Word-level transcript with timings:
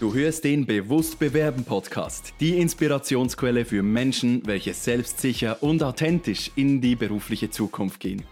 Du 0.00 0.14
hörst 0.14 0.44
den 0.44 0.64
Bewusst 0.64 1.18
Bewerben 1.18 1.62
Podcast, 1.62 2.32
die 2.40 2.58
Inspirationsquelle 2.58 3.66
für 3.66 3.82
Menschen, 3.82 4.40
welche 4.46 4.72
selbstsicher 4.72 5.62
und 5.62 5.82
authentisch 5.82 6.50
in 6.56 6.80
die 6.80 6.96
berufliche 6.96 7.50
Zukunft 7.50 8.00
gehen. 8.00 8.24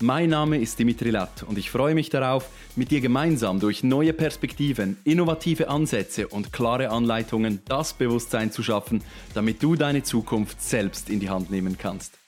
Mein 0.00 0.30
Name 0.30 0.58
ist 0.58 0.80
Dimitri 0.80 1.10
Latt 1.10 1.44
und 1.44 1.58
ich 1.58 1.70
freue 1.70 1.94
mich 1.94 2.10
darauf, 2.10 2.50
mit 2.74 2.90
dir 2.90 3.00
gemeinsam 3.00 3.60
durch 3.60 3.84
neue 3.84 4.12
Perspektiven, 4.12 4.96
innovative 5.04 5.68
Ansätze 5.68 6.26
und 6.26 6.52
klare 6.52 6.90
Anleitungen 6.90 7.60
das 7.68 7.94
Bewusstsein 7.94 8.50
zu 8.50 8.64
schaffen, 8.64 9.04
damit 9.32 9.62
du 9.62 9.76
deine 9.76 10.02
Zukunft 10.02 10.60
selbst 10.60 11.08
in 11.08 11.20
die 11.20 11.30
Hand 11.30 11.52
nehmen 11.52 11.78
kannst. 11.78 12.18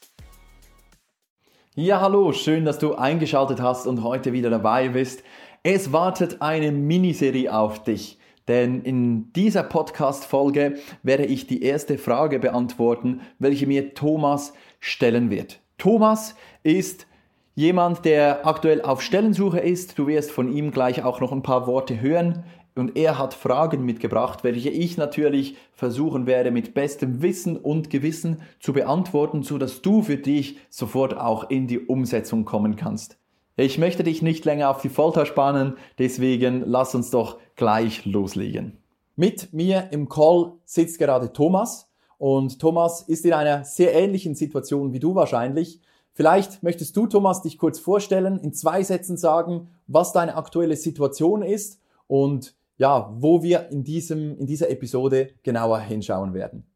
Ja, 1.75 2.01
hallo, 2.01 2.33
schön, 2.33 2.65
dass 2.65 2.79
du 2.79 2.95
eingeschaltet 2.95 3.61
hast 3.61 3.89
und 3.89 4.05
heute 4.05 4.33
wieder 4.33 4.51
dabei 4.51 4.91
bist. 4.91 5.25
Es 5.65 5.91
wartet 5.91 6.41
eine 6.43 6.71
Miniserie 6.71 7.53
auf 7.53 7.83
dich. 7.83 8.19
Denn 8.49 8.83
in 8.83 9.33
dieser 9.33 9.63
Podcast-Folge 9.63 10.79
werde 11.03 11.25
ich 11.25 11.47
die 11.47 11.63
erste 11.63 11.97
Frage 11.97 12.39
beantworten, 12.39 13.23
welche 13.39 13.67
mir 13.67 13.95
Thomas 13.95 14.53
stellen 14.81 15.31
wird. 15.31 15.61
Thomas 15.79 16.35
ist 16.63 17.07
jemand, 17.55 18.05
der 18.05 18.47
aktuell 18.47 18.83
auf 18.83 19.01
Stellensuche 19.01 19.61
ist. 19.61 19.99
Du 19.99 20.07
wirst 20.07 20.31
von 20.31 20.53
ihm 20.53 20.71
gleich 20.73 21.03
auch 21.03 21.21
noch 21.21 21.33
ein 21.33 21.43
paar 21.43 21.67
Worte 21.67 22.01
hören. 22.01 22.45
Und 22.77 22.97
er 22.97 23.19
hat 23.19 23.35
Fragen 23.35 23.85
mitgebracht, 23.85 24.43
welche 24.43 24.69
ich 24.69 24.97
natürlich 24.97 25.57
versuchen 25.73 26.27
werde 26.27 26.51
mit 26.51 26.75
bestem 26.75 27.23
Wissen 27.23 27.57
und 27.57 27.89
Gewissen 27.89 28.43
zu 28.59 28.73
beantworten, 28.73 29.45
so 29.45 29.59
dass 29.59 29.81
du 29.81 30.03
für 30.03 30.17
dich 30.17 30.59
sofort 30.71 31.17
auch 31.17 31.49
in 31.51 31.69
die 31.69 31.79
Umsetzung 31.79 32.45
kommen 32.45 32.75
kannst. 32.75 33.17
Ich 33.57 33.79
möchte 33.79 34.03
dich 34.03 34.21
nicht 34.21 34.45
länger 34.45 34.69
auf 34.71 34.83
die 34.83 34.89
Folter 34.89 35.27
spannen, 35.27 35.75
deswegen 35.99 36.65
lass 36.67 36.97
uns 36.97 37.11
doch 37.11 37.39
gleich 37.57 38.05
loslegen. 38.05 38.79
Mit 39.17 39.53
mir 39.53 39.89
im 39.93 40.09
Call 40.09 40.53
sitzt 40.65 40.99
gerade 40.99 41.33
Thomas 41.33 41.89
und 42.19 42.59
Thomas 42.59 43.03
ist 43.03 43.25
in 43.25 43.33
einer 43.33 43.65
sehr 43.65 43.95
ähnlichen 43.95 44.35
Situation 44.35 44.93
wie 44.93 45.01
du 45.01 45.15
wahrscheinlich. 45.15 45.81
Vielleicht 46.13 46.63
möchtest 46.63 46.97
du, 46.97 47.07
Thomas, 47.07 47.43
dich 47.43 47.59
kurz 47.59 47.79
vorstellen, 47.79 48.39
in 48.39 48.53
zwei 48.53 48.83
Sätzen 48.83 49.17
sagen, 49.17 49.69
was 49.87 50.13
deine 50.13 50.37
aktuelle 50.37 50.77
Situation 50.77 51.43
ist 51.43 51.81
und 52.07 52.55
ja, 52.77 53.13
wo 53.19 53.43
wir 53.43 53.69
in, 53.71 53.85
diesem, 53.85 54.37
in 54.39 54.47
dieser 54.47 54.71
Episode 54.71 55.31
genauer 55.43 55.81
hinschauen 55.81 56.35
werden. 56.35 56.67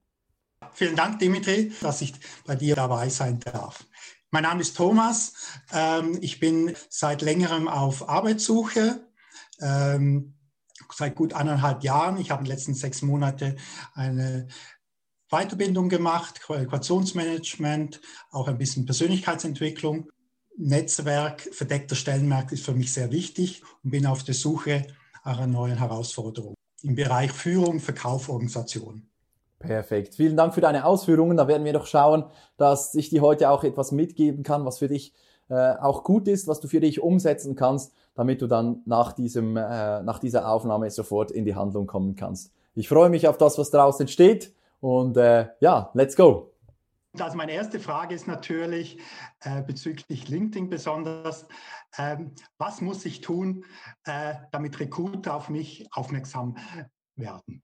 Vielen 0.72 0.96
Dank, 0.96 1.18
Dimitri, 1.18 1.72
dass 1.80 2.02
ich 2.02 2.14
bei 2.46 2.54
dir 2.54 2.76
dabei 2.76 3.08
sein 3.08 3.40
darf. 3.40 3.84
Mein 4.30 4.42
Name 4.42 4.60
ist 4.60 4.76
Thomas. 4.76 5.32
Ähm, 5.72 6.18
ich 6.20 6.38
bin 6.38 6.74
seit 6.88 7.22
längerem 7.22 7.66
auf 7.66 8.08
Arbeitssuche. 8.08 9.00
Ähm, 9.60 10.34
seit 10.92 11.14
gut 11.14 11.34
anderthalb 11.34 11.82
Jahren. 11.82 12.18
Ich 12.18 12.30
habe 12.30 12.40
in 12.40 12.44
den 12.46 12.52
letzten 12.52 12.74
sechs 12.74 13.02
Monaten 13.02 13.56
eine 13.94 14.48
Weiterbildung 15.30 15.88
gemacht, 15.88 16.40
Qualifikationsmanagement, 16.40 18.00
auch 18.30 18.48
ein 18.48 18.58
bisschen 18.58 18.86
Persönlichkeitsentwicklung. 18.86 20.08
Netzwerk 20.56 21.42
verdeckter 21.52 21.94
Stellenmarkt 21.94 22.52
ist 22.52 22.64
für 22.64 22.74
mich 22.74 22.92
sehr 22.92 23.12
wichtig 23.12 23.62
und 23.84 23.90
bin 23.90 24.06
auf 24.06 24.24
der 24.24 24.34
Suche 24.34 24.86
nach 25.24 25.38
einer 25.38 25.46
neuen 25.46 25.78
Herausforderung 25.78 26.54
im 26.82 26.94
Bereich 26.94 27.32
Führung, 27.32 27.80
Verkauf, 27.80 28.28
Organisation. 28.28 29.08
Perfekt. 29.58 30.14
Vielen 30.14 30.36
Dank 30.36 30.54
für 30.54 30.60
deine 30.60 30.84
Ausführungen. 30.84 31.36
Da 31.36 31.48
werden 31.48 31.64
wir 31.64 31.72
doch 31.72 31.86
schauen, 31.86 32.24
dass 32.56 32.94
ich 32.94 33.10
dir 33.10 33.22
heute 33.22 33.50
auch 33.50 33.64
etwas 33.64 33.90
mitgeben 33.90 34.44
kann, 34.44 34.64
was 34.64 34.78
für 34.78 34.88
dich 34.88 35.12
äh, 35.48 35.54
auch 35.54 36.04
gut 36.04 36.28
ist, 36.28 36.46
was 36.46 36.60
du 36.60 36.68
für 36.68 36.80
dich 36.80 37.00
umsetzen 37.00 37.56
kannst, 37.56 37.92
damit 38.14 38.42
du 38.42 38.46
dann 38.46 38.82
nach, 38.84 39.12
diesem, 39.12 39.56
äh, 39.56 40.02
nach 40.02 40.18
dieser 40.18 40.50
Aufnahme 40.50 40.90
sofort 40.90 41.30
in 41.30 41.44
die 41.44 41.54
Handlung 41.54 41.86
kommen 41.86 42.16
kannst. 42.16 42.52
Ich 42.74 42.88
freue 42.88 43.10
mich 43.10 43.26
auf 43.28 43.38
das, 43.38 43.58
was 43.58 43.70
daraus 43.70 44.00
entsteht 44.00 44.52
und 44.80 45.16
äh, 45.16 45.48
ja, 45.60 45.90
let's 45.94 46.16
go. 46.16 46.52
Also 47.18 47.36
meine 47.36 47.52
erste 47.52 47.80
Frage 47.80 48.14
ist 48.14 48.26
natürlich 48.26 48.98
äh, 49.40 49.62
bezüglich 49.62 50.28
LinkedIn 50.28 50.68
besonders, 50.68 51.46
ähm, 51.96 52.32
was 52.58 52.80
muss 52.80 53.04
ich 53.04 53.20
tun, 53.20 53.64
äh, 54.04 54.34
damit 54.52 54.78
Recruiter 54.78 55.34
auf 55.34 55.48
mich 55.48 55.88
aufmerksam 55.90 56.56
werden? 57.16 57.62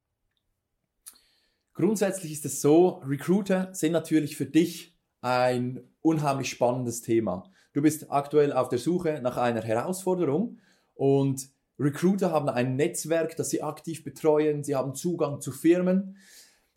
Grundsätzlich 1.74 2.32
ist 2.32 2.44
es 2.44 2.60
so, 2.60 3.02
Recruiter 3.04 3.74
sind 3.74 3.92
natürlich 3.92 4.36
für 4.36 4.46
dich 4.46 4.96
ein 5.20 5.80
unheimlich 6.00 6.50
spannendes 6.50 7.02
Thema. 7.02 7.50
Du 7.74 7.82
bist 7.82 8.10
aktuell 8.10 8.52
auf 8.52 8.68
der 8.68 8.78
Suche 8.78 9.20
nach 9.20 9.36
einer 9.36 9.60
Herausforderung 9.60 10.58
und 10.94 11.50
Recruiter 11.78 12.30
haben 12.30 12.48
ein 12.48 12.76
Netzwerk, 12.76 13.36
das 13.36 13.50
sie 13.50 13.62
aktiv 13.62 14.04
betreuen, 14.04 14.62
sie 14.62 14.76
haben 14.76 14.94
Zugang 14.94 15.40
zu 15.40 15.50
Firmen. 15.50 16.16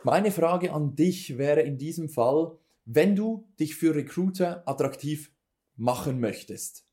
Meine 0.03 0.31
Frage 0.31 0.73
an 0.73 0.95
dich 0.95 1.37
wäre 1.37 1.61
in 1.61 1.77
diesem 1.77 2.09
Fall, 2.09 2.57
wenn 2.85 3.15
du 3.15 3.47
dich 3.59 3.75
für 3.75 3.93
Recruiter 3.93 4.67
attraktiv 4.67 5.31
machen 5.75 6.19
möchtest, 6.19 6.83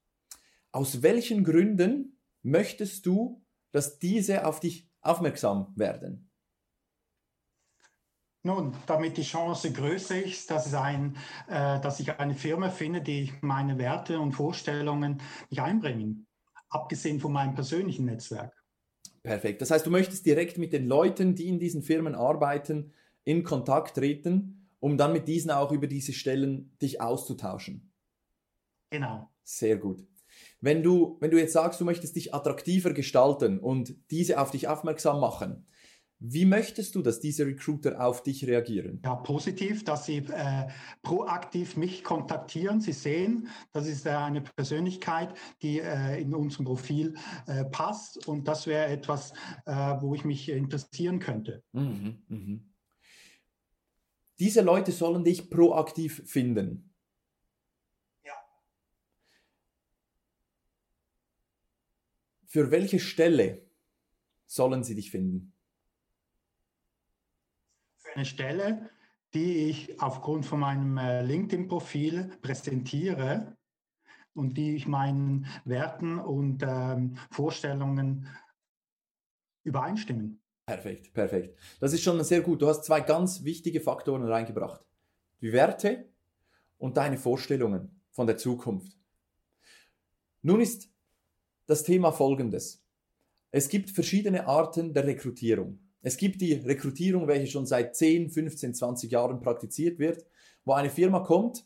aus 0.70 1.02
welchen 1.02 1.42
Gründen 1.42 2.18
möchtest 2.42 3.06
du, 3.06 3.42
dass 3.72 3.98
diese 3.98 4.46
auf 4.46 4.60
dich 4.60 4.90
aufmerksam 5.00 5.72
werden? 5.76 6.30
Nun, 8.46 8.74
damit 8.86 9.16
die 9.16 9.22
Chance 9.22 9.72
größer 9.72 10.22
ist, 10.22 10.50
dass, 10.50 10.66
es 10.66 10.74
ein, 10.74 11.16
äh, 11.48 11.80
dass 11.80 11.98
ich 11.98 12.18
eine 12.18 12.34
Firma 12.34 12.68
finde, 12.68 13.00
die 13.00 13.32
meine 13.40 13.78
Werte 13.78 14.20
und 14.20 14.32
Vorstellungen 14.32 15.22
mich 15.48 15.62
einbringen, 15.62 16.26
abgesehen 16.68 17.20
von 17.20 17.32
meinem 17.32 17.54
persönlichen 17.54 18.04
Netzwerk. 18.04 18.52
Perfekt. 19.22 19.62
Das 19.62 19.70
heißt, 19.70 19.86
du 19.86 19.90
möchtest 19.90 20.26
direkt 20.26 20.58
mit 20.58 20.74
den 20.74 20.86
Leuten, 20.86 21.34
die 21.34 21.48
in 21.48 21.58
diesen 21.58 21.82
Firmen 21.82 22.14
arbeiten, 22.14 22.92
in 23.24 23.44
Kontakt 23.44 23.94
treten, 23.94 24.68
um 24.78 24.98
dann 24.98 25.14
mit 25.14 25.26
diesen 25.26 25.50
auch 25.50 25.72
über 25.72 25.86
diese 25.86 26.12
Stellen 26.12 26.76
dich 26.82 27.00
auszutauschen. 27.00 27.94
Genau. 28.90 29.30
Sehr 29.42 29.78
gut. 29.78 30.06
Wenn 30.60 30.82
du, 30.82 31.16
wenn 31.20 31.30
du 31.30 31.38
jetzt 31.38 31.54
sagst, 31.54 31.80
du 31.80 31.86
möchtest 31.86 32.14
dich 32.16 32.34
attraktiver 32.34 32.92
gestalten 32.92 33.58
und 33.58 33.94
diese 34.10 34.38
auf 34.38 34.50
dich 34.50 34.68
aufmerksam 34.68 35.18
machen, 35.18 35.66
wie 36.26 36.46
möchtest 36.46 36.94
du, 36.94 37.02
dass 37.02 37.20
diese 37.20 37.44
Recruiter 37.44 38.02
auf 38.02 38.22
dich 38.22 38.46
reagieren? 38.46 38.98
Ja, 39.04 39.14
positiv, 39.14 39.84
dass 39.84 40.06
sie 40.06 40.18
äh, 40.18 40.68
proaktiv 41.02 41.76
mich 41.76 42.02
kontaktieren. 42.02 42.80
Sie 42.80 42.92
sehen, 42.92 43.48
das 43.72 43.86
ist 43.86 44.06
äh, 44.06 44.10
eine 44.10 44.40
Persönlichkeit, 44.40 45.36
die 45.60 45.80
äh, 45.80 46.22
in 46.22 46.34
unserem 46.34 46.64
Profil 46.64 47.14
äh, 47.46 47.66
passt 47.66 48.26
und 48.26 48.48
das 48.48 48.66
wäre 48.66 48.86
etwas, 48.86 49.34
äh, 49.66 49.74
wo 50.00 50.14
ich 50.14 50.24
mich 50.24 50.48
interessieren 50.48 51.18
könnte. 51.18 51.62
Mhm, 51.72 52.22
mh. 52.28 52.60
Diese 54.38 54.62
Leute 54.62 54.92
sollen 54.92 55.24
dich 55.24 55.50
proaktiv 55.50 56.22
finden. 56.24 56.94
Ja. 58.24 58.32
Für 62.46 62.70
welche 62.70 62.98
Stelle 62.98 63.66
sollen 64.46 64.84
sie 64.84 64.94
dich 64.94 65.10
finden? 65.10 65.53
Eine 68.14 68.24
Stelle, 68.24 68.90
die 69.34 69.68
ich 69.68 70.00
aufgrund 70.00 70.46
von 70.46 70.60
meinem 70.60 70.96
äh, 70.96 71.22
LinkedIn-Profil 71.22 72.30
präsentiere 72.40 73.56
und 74.34 74.56
die 74.56 74.76
ich 74.76 74.86
meinen 74.86 75.46
Werten 75.64 76.18
und 76.18 76.62
ähm, 76.62 77.16
Vorstellungen 77.30 78.28
übereinstimmen. 79.64 80.40
Perfekt, 80.66 81.12
perfekt. 81.12 81.58
Das 81.80 81.92
ist 81.92 82.02
schon 82.02 82.22
sehr 82.24 82.40
gut. 82.40 82.62
Du 82.62 82.68
hast 82.68 82.84
zwei 82.84 83.00
ganz 83.00 83.44
wichtige 83.44 83.80
Faktoren 83.80 84.24
reingebracht. 84.24 84.86
Die 85.40 85.52
Werte 85.52 86.08
und 86.78 86.96
deine 86.96 87.18
Vorstellungen 87.18 88.00
von 88.10 88.26
der 88.26 88.36
Zukunft. 88.36 88.96
Nun 90.42 90.60
ist 90.60 90.90
das 91.66 91.82
Thema 91.82 92.12
folgendes. 92.12 92.82
Es 93.50 93.68
gibt 93.68 93.90
verschiedene 93.90 94.46
Arten 94.46 94.92
der 94.92 95.06
Rekrutierung. 95.06 95.83
Es 96.04 96.18
gibt 96.18 96.42
die 96.42 96.52
Rekrutierung, 96.52 97.26
welche 97.28 97.46
schon 97.46 97.64
seit 97.64 97.96
10, 97.96 98.28
15, 98.28 98.74
20 98.74 99.10
Jahren 99.10 99.40
praktiziert 99.40 99.98
wird, 99.98 100.26
wo 100.66 100.74
eine 100.74 100.90
Firma 100.90 101.20
kommt, 101.20 101.64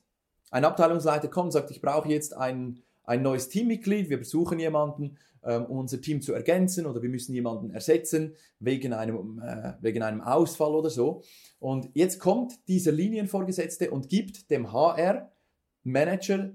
ein 0.52 0.64
Abteilungsleiter 0.64 1.26
kommt 1.26 1.46
und 1.46 1.52
sagt, 1.52 1.72
ich 1.72 1.80
brauche 1.80 2.08
jetzt 2.08 2.34
ein, 2.34 2.78
ein 3.02 3.22
neues 3.22 3.48
Teammitglied, 3.48 4.10
wir 4.10 4.18
besuchen 4.18 4.60
jemanden, 4.60 5.18
ähm, 5.42 5.64
um 5.66 5.78
unser 5.78 6.00
Team 6.00 6.22
zu 6.22 6.34
ergänzen 6.34 6.86
oder 6.86 7.02
wir 7.02 7.10
müssen 7.10 7.34
jemanden 7.34 7.70
ersetzen 7.70 8.36
wegen 8.60 8.92
einem, 8.92 9.42
äh, 9.44 9.72
wegen 9.80 10.04
einem 10.04 10.20
Ausfall 10.20 10.70
oder 10.70 10.90
so. 10.90 11.22
Und 11.58 11.90
jetzt 11.94 12.20
kommt 12.20 12.52
dieser 12.68 12.92
Linienvorgesetzte 12.92 13.90
und 13.90 14.08
gibt 14.08 14.52
dem 14.52 14.72
HR-Manager 14.72 16.52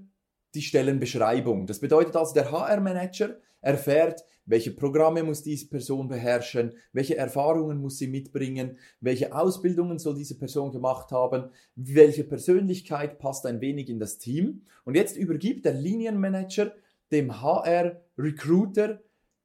die 0.54 0.62
Stellenbeschreibung. 0.62 1.66
Das 1.66 1.80
bedeutet 1.80 2.16
also, 2.16 2.32
der 2.32 2.50
HR-Manager 2.50 3.36
erfährt, 3.64 4.24
welche 4.46 4.72
Programme 4.72 5.22
muss 5.22 5.42
diese 5.42 5.68
Person 5.68 6.06
beherrschen, 6.06 6.74
welche 6.92 7.16
Erfahrungen 7.16 7.80
muss 7.80 7.96
sie 7.98 8.08
mitbringen, 8.08 8.78
welche 9.00 9.34
Ausbildungen 9.34 9.98
soll 9.98 10.14
diese 10.14 10.36
Person 10.38 10.70
gemacht 10.70 11.10
haben, 11.12 11.50
welche 11.74 12.24
Persönlichkeit 12.24 13.18
passt 13.18 13.46
ein 13.46 13.62
wenig 13.62 13.88
in 13.88 13.98
das 13.98 14.18
Team. 14.18 14.66
Und 14.84 14.96
jetzt 14.96 15.16
übergibt 15.16 15.64
der 15.64 15.72
Linienmanager 15.72 16.74
dem 17.10 17.40
HR-Recruiter 17.40 19.00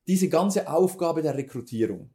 diese 0.07 0.27
ganze 0.27 0.69
Aufgabe 0.69 1.21
der 1.21 1.37
Rekrutierung. 1.37 2.09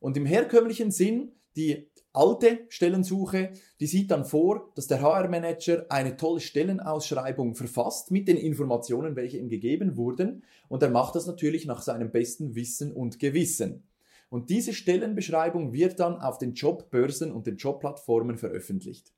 Und 0.00 0.16
im 0.16 0.26
herkömmlichen 0.26 0.90
Sinn, 0.90 1.32
die 1.54 1.91
alte 2.12 2.60
Stellensuche, 2.68 3.52
die 3.80 3.86
sieht 3.86 4.10
dann 4.10 4.24
vor, 4.24 4.72
dass 4.74 4.86
der 4.86 5.00
HR-Manager 5.00 5.86
eine 5.88 6.16
tolle 6.16 6.40
Stellenausschreibung 6.40 7.54
verfasst 7.54 8.10
mit 8.10 8.28
den 8.28 8.36
Informationen, 8.36 9.16
welche 9.16 9.38
ihm 9.38 9.48
gegeben 9.48 9.96
wurden. 9.96 10.42
Und 10.68 10.82
er 10.82 10.90
macht 10.90 11.14
das 11.14 11.26
natürlich 11.26 11.66
nach 11.66 11.82
seinem 11.82 12.10
besten 12.10 12.54
Wissen 12.54 12.92
und 12.92 13.18
Gewissen. 13.18 13.84
Und 14.28 14.48
diese 14.50 14.72
Stellenbeschreibung 14.72 15.72
wird 15.72 16.00
dann 16.00 16.16
auf 16.16 16.38
den 16.38 16.54
Jobbörsen 16.54 17.32
und 17.32 17.46
den 17.46 17.56
Jobplattformen 17.56 18.38
veröffentlicht. 18.38 19.12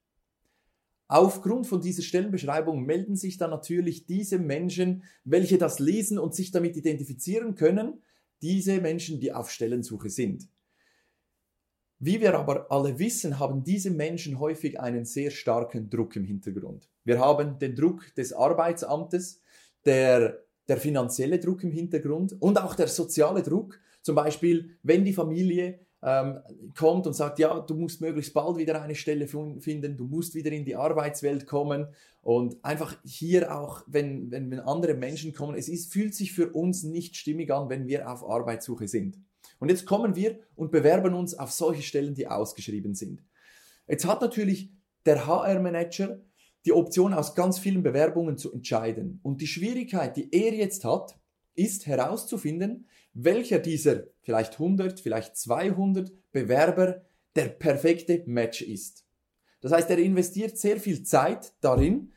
Aufgrund 1.07 1.67
von 1.67 1.81
dieser 1.81 2.03
Stellenbeschreibung 2.03 2.85
melden 2.85 3.15
sich 3.15 3.37
dann 3.37 3.51
natürlich 3.51 4.07
diese 4.07 4.39
Menschen, 4.39 5.05
welche 5.23 5.59
das 5.59 5.79
lesen 5.79 6.19
und 6.19 6.35
sich 6.35 6.51
damit 6.51 6.77
identifizieren 6.77 7.55
können, 7.55 8.03
diese 8.43 8.81
Menschen, 8.81 9.21
die 9.21 9.33
auf 9.33 9.51
Stellensuche 9.51 10.11
sind. 10.11 10.49
Wie 12.07 12.21
wir 12.21 12.39
aber 12.39 12.71
alle 12.71 12.99
wissen, 12.99 13.39
haben 13.39 13.65
diese 13.65 13.91
Menschen 13.91 14.39
häufig 14.39 14.79
einen 14.79 15.07
sehr 15.07 15.31
starken 15.31 15.89
Druck 15.89 16.17
im 16.17 16.25
Hintergrund. 16.27 16.87
Wir 17.03 17.19
haben 17.19 17.59
den 17.59 17.75
Druck 17.75 18.15
des 18.15 18.35
Arbeitsamtes, 18.35 19.41
der, 19.87 20.45
der 20.69 20.77
finanzielle 20.77 21.39
Druck 21.39 21.65
im 21.65 21.71
Hintergrund 21.71 22.37
und 22.43 22.61
auch 22.61 22.75
der 22.75 22.89
soziale 22.89 23.43
Druck. 23.43 23.81
Zum 24.03 24.17
Beispiel, 24.17 24.77
wenn 24.83 25.03
die 25.07 25.15
Familie 25.15 25.79
ähm, 26.03 26.41
kommt 26.77 27.07
und 27.07 27.15
sagt, 27.15 27.39
ja, 27.39 27.59
du 27.59 27.75
musst 27.75 28.03
möglichst 28.03 28.35
bald 28.35 28.59
wieder 28.59 28.83
eine 28.83 28.95
Stelle 28.95 29.27
finden, 29.27 29.97
du 29.97 30.05
musst 30.05 30.35
wieder 30.35 30.53
in 30.53 30.67
die 30.67 30.77
Arbeitswelt 30.77 31.47
kommen 31.47 31.87
und 32.21 32.63
einfach 32.63 32.99
hier 33.07 33.57
auch, 33.57 33.83
wenn, 33.87 34.31
wenn, 34.31 34.51
wenn 34.51 34.61
andere 34.61 34.93
Menschen 34.93 35.33
kommen, 35.33 35.57
es 35.57 35.71
ist, 35.71 35.91
fühlt 35.91 36.15
sich 36.15 36.35
für 36.35 36.51
uns 36.51 36.83
nicht 36.83 37.17
stimmig 37.17 37.51
an, 37.51 37.71
wenn 37.71 37.87
wir 37.87 38.11
auf 38.11 38.29
Arbeitssuche 38.29 38.89
sind. 38.89 39.17
Und 39.59 39.71
jetzt 39.71 39.87
kommen 39.87 40.17
wir 40.17 40.39
und 40.57 40.71
bewerben 40.71 41.15
uns 41.15 41.35
auf 41.35 41.51
solche 41.51 41.83
Stellen, 41.83 42.15
die 42.15 42.27
ausgeschrieben 42.27 42.95
sind. 42.95 43.23
Jetzt 43.87 44.07
hat 44.07 44.21
natürlich 44.21 44.71
der 45.07 45.27
HR-Manager 45.27 46.21
die 46.65 46.73
Option, 46.73 47.13
aus 47.13 47.35
ganz 47.35 47.59
vielen 47.59 47.83
Bewerbungen 47.83 48.39
zu 48.39 48.53
entscheiden. 48.53 49.21
Und 49.23 49.41
die 49.41 49.47
Schwierigkeit, 49.47 50.17
die 50.17 50.33
er 50.33 50.55
jetzt 50.55 50.85
hat, 50.85 51.19
ist 51.55 51.87
herauszufinden, 51.87 52.89
welcher 53.13 53.59
dieser 53.59 54.05
vielleicht 54.23 54.55
100, 54.55 55.01
vielleicht 55.01 55.37
200 55.37 56.11
Bewerber 56.33 57.03
der 57.37 57.49
perfekte 57.49 58.23
Match 58.27 58.63
ist. 58.63 59.05
Das 59.61 59.73
heißt, 59.73 59.91
er 59.91 59.99
investiert 59.99 60.59
sehr 60.59 60.79
viel 60.79 61.03
Zeit 61.03 61.53
darin, 61.61 62.13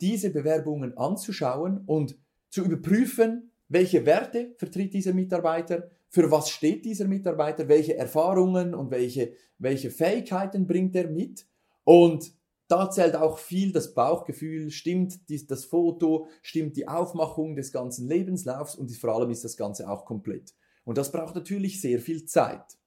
diese 0.00 0.30
Bewerbungen 0.30 0.96
anzuschauen 0.96 1.82
und 1.86 2.18
zu 2.50 2.64
überprüfen, 2.64 3.50
welche 3.68 4.06
Werte 4.06 4.54
vertritt 4.58 4.92
dieser 4.92 5.12
Mitarbeiter, 5.12 5.90
für 6.14 6.30
was 6.30 6.48
steht 6.48 6.84
dieser 6.84 7.08
Mitarbeiter, 7.08 7.66
welche 7.66 7.96
Erfahrungen 7.96 8.72
und 8.72 8.92
welche, 8.92 9.32
welche 9.58 9.90
Fähigkeiten 9.90 10.64
bringt 10.64 10.94
er 10.94 11.10
mit. 11.10 11.44
Und 11.82 12.32
da 12.68 12.88
zählt 12.88 13.16
auch 13.16 13.36
viel 13.36 13.72
das 13.72 13.94
Bauchgefühl, 13.94 14.70
stimmt 14.70 15.28
das 15.50 15.64
Foto, 15.64 16.28
stimmt 16.40 16.76
die 16.76 16.86
Aufmachung 16.86 17.56
des 17.56 17.72
ganzen 17.72 18.06
Lebenslaufs 18.06 18.76
und 18.76 18.92
vor 18.92 19.10
allem 19.10 19.30
ist 19.30 19.42
das 19.42 19.56
Ganze 19.56 19.90
auch 19.90 20.04
komplett. 20.04 20.54
Und 20.84 20.98
das 20.98 21.10
braucht 21.10 21.34
natürlich 21.34 21.80
sehr 21.80 21.98
viel 21.98 22.24
Zeit. 22.26 22.78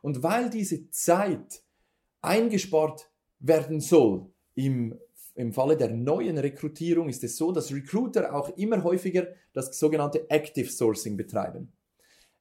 Und 0.00 0.22
weil 0.22 0.48
diese 0.48 0.88
Zeit 0.90 1.60
eingespart 2.22 3.10
werden 3.40 3.80
soll 3.80 4.30
im 4.54 4.96
im 5.36 5.52
Falle 5.52 5.76
der 5.76 5.90
neuen 5.90 6.38
Rekrutierung 6.38 7.08
ist 7.08 7.24
es 7.24 7.36
so, 7.36 7.50
dass 7.50 7.72
Recruiter 7.72 8.32
auch 8.32 8.56
immer 8.56 8.84
häufiger 8.84 9.26
das 9.52 9.76
sogenannte 9.76 10.30
Active 10.30 10.70
Sourcing 10.70 11.16
betreiben. 11.16 11.72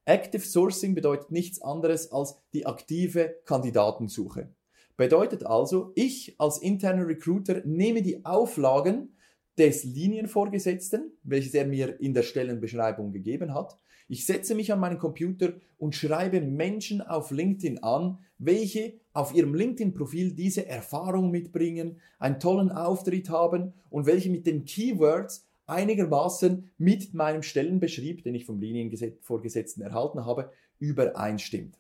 Active 0.06 0.46
Sourcing 0.46 0.96
bedeutet 0.96 1.32
nichts 1.32 1.62
anderes 1.62 2.12
als 2.12 2.36
die 2.54 2.66
aktive 2.66 3.38
Kandidatensuche. 3.46 4.50
Bedeutet 4.98 5.46
also, 5.46 5.92
ich 5.96 6.36
als 6.40 6.58
interner 6.62 7.08
Recruiter 7.08 7.62
nehme 7.66 8.02
die 8.02 8.26
Auflagen 8.26 9.16
des 9.58 9.84
Linienvorgesetzten, 9.86 11.12
welches 11.24 11.54
er 11.54 11.66
mir 11.66 12.00
in 12.02 12.14
der 12.14 12.24
Stellenbeschreibung 12.24 13.12
gegeben 13.12 13.54
hat. 13.54 13.78
Ich 14.10 14.26
setze 14.26 14.56
mich 14.56 14.74
an 14.74 14.80
meinen 14.80 15.00
Computer 15.00 15.54
und 15.78 15.96
schreibe 15.96 16.42
Menschen 16.42 17.02
auf 17.02 17.32
LinkedIn 17.32 17.82
an, 17.82 18.20
welche 18.38 19.00
auf 19.14 19.34
ihrem 19.34 19.56
LinkedIn-Profil 19.56 20.34
diese 20.34 20.66
Erfahrung 20.66 21.32
mitbringen, 21.32 22.02
einen 22.20 22.40
tollen 22.40 22.72
Auftritt 22.72 23.30
haben 23.30 23.74
und 23.90 24.06
welche 24.06 24.30
mit 24.30 24.46
den 24.46 24.66
Keywords 24.66 25.48
einigermaßen 25.66 26.72
mit 26.78 27.14
meinem 27.14 27.44
Stellenbeschrieb, 27.44 28.24
den 28.24 28.36
ich 28.36 28.46
vom 28.46 28.60
Linienvorgesetzten 28.60 29.84
erhalten 29.84 30.26
habe, 30.26 30.52
übereinstimmt. 30.80 31.80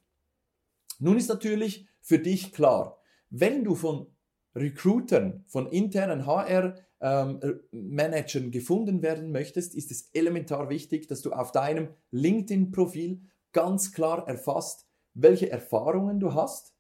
Nun 1.00 1.18
ist 1.18 1.30
natürlich 1.30 1.88
für 2.01 2.19
dich 2.19 2.53
klar, 2.53 3.00
wenn 3.30 3.63
du 3.63 3.75
von 3.75 4.07
Recruitern, 4.56 5.44
von 5.47 5.68
internen 5.68 6.25
HR-Managern 6.25 8.44
ähm, 8.44 8.51
gefunden 8.51 9.01
werden 9.01 9.31
möchtest, 9.31 9.75
ist 9.75 9.91
es 9.91 10.09
elementar 10.13 10.69
wichtig, 10.69 11.07
dass 11.07 11.21
du 11.21 11.31
auf 11.31 11.51
deinem 11.51 11.89
LinkedIn-Profil 12.12 13.21
ganz 13.51 13.91
klar 13.91 14.27
erfasst, 14.27 14.88
welche 15.13 15.50
Erfahrungen 15.50 16.19
du 16.19 16.33
hast, 16.33 16.74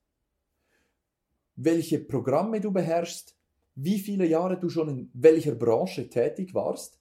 welche 1.55 1.99
Programme 1.99 2.61
du 2.61 2.71
beherrschst, 2.71 3.35
wie 3.75 3.99
viele 3.99 4.25
Jahre 4.25 4.59
du 4.59 4.69
schon 4.69 4.89
in 4.89 5.11
welcher 5.13 5.55
Branche 5.55 6.09
tätig 6.09 6.53
warst. 6.53 6.99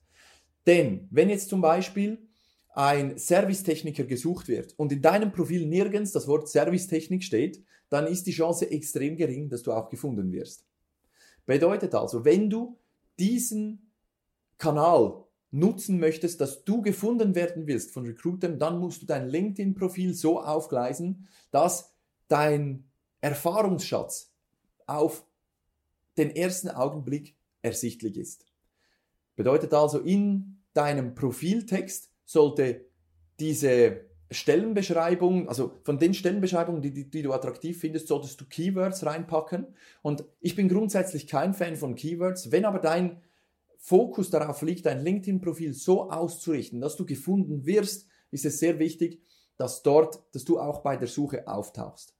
Denn 0.65 1.07
wenn 1.11 1.29
jetzt 1.29 1.49
zum 1.49 1.61
Beispiel 1.61 2.17
ein 2.73 3.17
Servicetechniker 3.17 4.05
gesucht 4.05 4.47
wird 4.47 4.73
und 4.77 4.91
in 4.91 5.01
deinem 5.01 5.31
Profil 5.31 5.67
nirgends 5.67 6.11
das 6.11 6.27
Wort 6.27 6.49
Servicetechnik 6.49 7.23
steht, 7.23 7.63
dann 7.89 8.07
ist 8.07 8.25
die 8.25 8.31
Chance 8.31 8.71
extrem 8.71 9.15
gering, 9.15 9.49
dass 9.49 9.61
du 9.61 9.71
auch 9.71 9.89
gefunden 9.89 10.31
wirst. 10.31 10.65
Bedeutet 11.45 11.93
also, 11.93 12.25
wenn 12.25 12.49
du 12.49 12.77
diesen 13.19 13.91
Kanal 14.57 15.23
nutzen 15.51 15.99
möchtest, 15.99 16.41
dass 16.41 16.63
du 16.63 16.81
gefunden 16.81 17.35
werden 17.35 17.67
willst 17.67 17.91
von 17.91 18.05
Recruitern, 18.05 18.57
dann 18.57 18.79
musst 18.79 19.03
du 19.03 19.05
dein 19.05 19.27
LinkedIn-Profil 19.27 20.15
so 20.15 20.41
aufgleisen, 20.41 21.27
dass 21.51 21.93
dein 22.27 22.85
Erfahrungsschatz 23.21 24.33
auf 24.87 25.23
den 26.17 26.35
ersten 26.35 26.69
Augenblick 26.69 27.35
ersichtlich 27.61 28.17
ist. 28.17 28.45
Bedeutet 29.35 29.73
also, 29.73 29.99
in 29.99 30.63
deinem 30.73 31.15
Profiltext 31.15 32.09
sollte 32.25 32.85
diese 33.39 34.05
Stellenbeschreibung, 34.31 35.47
also 35.47 35.73
von 35.83 35.99
den 35.99 36.13
Stellenbeschreibungen, 36.13 36.81
die, 36.81 36.91
die, 36.91 37.09
die, 37.09 37.21
du 37.21 37.33
attraktiv 37.33 37.79
findest, 37.79 38.07
solltest 38.07 38.39
du 38.41 38.45
Keywords 38.45 39.05
reinpacken. 39.05 39.67
Und 40.01 40.25
ich 40.39 40.55
bin 40.55 40.69
grundsätzlich 40.69 41.27
kein 41.27 41.53
Fan 41.53 41.75
von 41.75 41.95
Keywords. 41.95 42.51
Wenn 42.51 42.65
aber 42.65 42.79
dein 42.79 43.21
Fokus 43.77 44.29
darauf 44.29 44.61
liegt, 44.61 44.85
dein 44.85 45.01
LinkedIn-Profil 45.01 45.73
so 45.73 46.09
auszurichten, 46.09 46.81
dass 46.81 46.95
du 46.95 47.05
gefunden 47.05 47.65
wirst, 47.65 48.07
ist 48.31 48.45
es 48.45 48.59
sehr 48.59 48.79
wichtig, 48.79 49.21
dass 49.57 49.83
dort, 49.83 50.23
dass 50.33 50.45
du 50.45 50.59
auch 50.59 50.81
bei 50.81 50.97
der 50.97 51.07
Suche 51.07 51.47
auftauchst. 51.47 52.15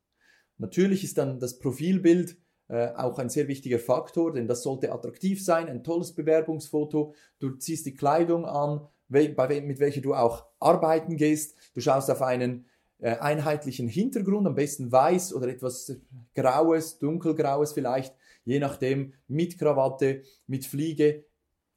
Natürlich 0.58 1.04
ist 1.04 1.18
dann 1.18 1.40
das 1.40 1.60
Profilbild 1.60 2.38
äh, 2.70 2.88
auch 2.96 3.20
ein 3.20 3.29
sehr 3.29 3.48
wichtiger 3.48 3.79
Faktor, 3.79 4.34
denn 4.34 4.48
das 4.48 4.63
sollte 4.63 4.91
attraktiv 4.91 5.43
sein, 5.43 5.67
ein 5.67 5.84
tolles 5.84 6.13
Bewerbungsfoto. 6.13 7.13
Du 7.39 7.51
ziehst 7.51 7.86
die 7.86 7.93
Kleidung 7.93 8.46
an, 8.46 8.88
mit 9.10 9.79
welcher 9.79 10.01
du 10.01 10.13
auch 10.13 10.46
arbeiten 10.60 11.17
gehst. 11.17 11.55
Du 11.74 11.82
schaust 11.82 12.10
auf 12.10 12.22
einen 12.22 12.65
äh, 13.00 13.17
einheitlichen 13.17 13.88
Hintergrund, 13.88 14.48
am 14.48 14.55
besten 14.55 14.91
weiß 14.91 15.34
oder 15.34 15.50
etwas 15.50 15.96
Graues, 16.36 17.00
dunkelgraues 17.00 17.74
vielleicht, 17.74 18.15
je 18.46 18.60
nachdem, 18.60 19.13
mit 19.27 19.60
Krawatte, 19.60 20.24
mit 20.48 20.65
Fliege, 20.65 21.25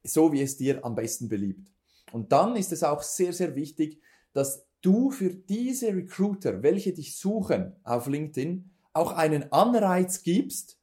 so 0.03 0.31
wie 0.31 0.41
es 0.41 0.57
dir 0.57 0.85
am 0.85 0.95
besten 0.95 1.27
beliebt. 1.27 1.69
Und 2.11 2.31
dann 2.31 2.55
ist 2.55 2.71
es 2.71 2.83
auch 2.83 3.03
sehr, 3.03 3.33
sehr 3.33 3.55
wichtig, 3.55 3.99
dass 4.33 4.65
du 4.81 5.11
für 5.11 5.33
diese 5.33 5.87
Recruiter, 5.93 6.63
welche 6.63 6.93
dich 6.93 7.17
suchen 7.17 7.75
auf 7.83 8.07
LinkedIn, 8.07 8.69
auch 8.97 9.11
einen 9.13 9.51
Anreiz 9.51 10.23
gibst, 10.23 10.77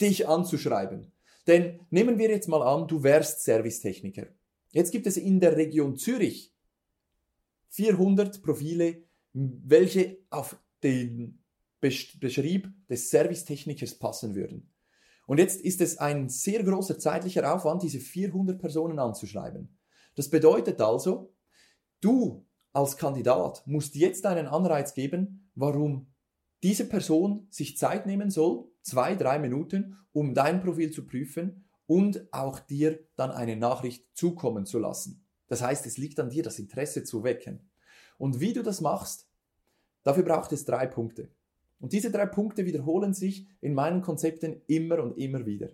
dich 0.00 0.28
anzuschreiben. 0.28 1.12
Denn 1.46 1.80
nehmen 1.90 2.18
wir 2.18 2.30
jetzt 2.30 2.48
mal 2.48 2.62
an, 2.62 2.88
du 2.88 3.02
wärst 3.02 3.42
Servicetechniker. 3.42 4.26
Jetzt 4.70 4.92
gibt 4.92 5.06
es 5.06 5.16
in 5.16 5.40
der 5.40 5.56
Region 5.56 5.96
Zürich 5.96 6.54
400 7.68 8.42
Profile, 8.42 9.02
welche 9.32 10.18
auf 10.30 10.56
den 10.82 11.42
Beschrieb 11.80 12.72
des 12.88 13.10
Servicetechnikers 13.10 13.94
passen 13.94 14.34
würden. 14.34 14.70
Und 15.26 15.38
jetzt 15.38 15.60
ist 15.60 15.80
es 15.80 15.98
ein 15.98 16.28
sehr 16.28 16.62
großer 16.62 16.98
zeitlicher 16.98 17.52
Aufwand, 17.52 17.82
diese 17.82 17.98
400 18.00 18.58
Personen 18.58 18.98
anzuschreiben. 18.98 19.76
Das 20.14 20.28
bedeutet 20.28 20.80
also, 20.80 21.32
du 22.00 22.44
als 22.72 22.96
Kandidat 22.96 23.62
musst 23.66 23.94
jetzt 23.94 24.26
einen 24.26 24.46
Anreiz 24.46 24.94
geben, 24.94 25.50
warum 25.54 26.11
diese 26.62 26.88
Person 26.88 27.46
sich 27.50 27.76
Zeit 27.76 28.06
nehmen 28.06 28.30
soll, 28.30 28.64
zwei, 28.82 29.14
drei 29.14 29.38
Minuten, 29.38 29.96
um 30.12 30.34
dein 30.34 30.62
Profil 30.62 30.90
zu 30.90 31.06
prüfen 31.06 31.64
und 31.86 32.32
auch 32.32 32.60
dir 32.60 33.00
dann 33.16 33.30
eine 33.30 33.56
Nachricht 33.56 34.06
zukommen 34.14 34.66
zu 34.66 34.78
lassen. 34.78 35.24
Das 35.48 35.62
heißt, 35.62 35.86
es 35.86 35.98
liegt 35.98 36.18
an 36.20 36.30
dir, 36.30 36.42
das 36.42 36.58
Interesse 36.58 37.04
zu 37.04 37.24
wecken. 37.24 37.68
Und 38.18 38.40
wie 38.40 38.52
du 38.52 38.62
das 38.62 38.80
machst, 38.80 39.28
Dafür 40.02 40.24
braucht 40.24 40.52
es 40.52 40.64
drei 40.64 40.86
Punkte. 40.86 41.30
Und 41.78 41.92
diese 41.92 42.10
drei 42.10 42.26
Punkte 42.26 42.64
wiederholen 42.64 43.14
sich 43.14 43.46
in 43.60 43.74
meinen 43.74 44.02
Konzepten 44.02 44.62
immer 44.66 45.02
und 45.02 45.16
immer 45.18 45.46
wieder. 45.46 45.70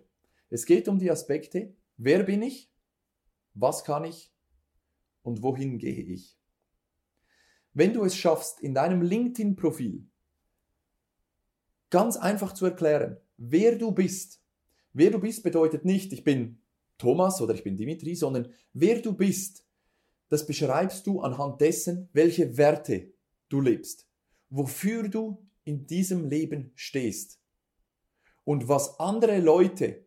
Es 0.49 0.65
geht 0.65 0.87
um 0.87 0.97
die 0.99 1.11
Aspekte, 1.11 1.73
wer 1.97 2.23
bin 2.23 2.41
ich, 2.41 2.71
was 3.53 3.83
kann 3.83 4.05
ich 4.05 4.33
und 5.21 5.43
wohin 5.43 5.77
gehe 5.77 6.03
ich. 6.03 6.37
Wenn 7.73 7.93
du 7.93 8.03
es 8.03 8.15
schaffst, 8.15 8.59
in 8.61 8.73
deinem 8.73 9.01
LinkedIn-Profil 9.01 10.08
ganz 11.89 12.17
einfach 12.17 12.53
zu 12.53 12.65
erklären, 12.65 13.17
wer 13.37 13.77
du 13.77 13.91
bist. 13.91 14.41
Wer 14.93 15.11
du 15.11 15.19
bist 15.19 15.43
bedeutet 15.43 15.85
nicht, 15.85 16.11
ich 16.13 16.23
bin 16.23 16.61
Thomas 16.97 17.41
oder 17.41 17.53
ich 17.53 17.63
bin 17.63 17.77
Dimitri, 17.77 18.15
sondern 18.15 18.51
wer 18.73 19.01
du 19.01 19.13
bist, 19.13 19.65
das 20.29 20.45
beschreibst 20.45 21.07
du 21.07 21.21
anhand 21.21 21.61
dessen, 21.61 22.09
welche 22.13 22.57
Werte 22.57 23.13
du 23.49 23.61
lebst, 23.61 24.07
wofür 24.49 25.07
du 25.07 25.45
in 25.63 25.87
diesem 25.87 26.25
Leben 26.25 26.71
stehst 26.75 27.39
und 28.43 28.67
was 28.67 28.99
andere 28.99 29.39
Leute 29.39 30.05